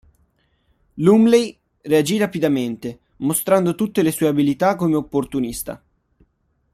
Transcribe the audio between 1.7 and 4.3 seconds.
reagì rapidamente, mostrando tutte le sue